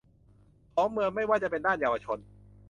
[0.73, 2.19] ของเมืองไม่ว่าจะเป็นด้านเยาวชน